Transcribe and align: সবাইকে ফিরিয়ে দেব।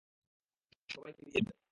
সবাইকে 0.89 1.19
ফিরিয়ে 1.19 1.33
দেব। 1.37 1.61